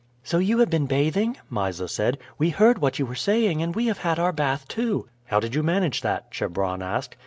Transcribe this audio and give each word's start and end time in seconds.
"So 0.23 0.39
you 0.39 0.57
have 0.57 0.71
been 0.71 0.87
bathing?" 0.87 1.37
Mysa 1.51 1.87
said. 1.87 2.17
"We 2.39 2.49
heard 2.49 2.79
what 2.79 2.97
you 2.97 3.05
were 3.05 3.13
saying, 3.13 3.61
and 3.61 3.75
we 3.75 3.85
have 3.85 3.99
had 3.99 4.17
our 4.17 4.31
bath 4.33 4.67
too." 4.67 5.07
"How 5.25 5.39
did 5.39 5.53
you 5.53 5.61
manage 5.61 6.01
that?" 6.01 6.31
Chebron 6.31 6.81
asked. 6.81 7.17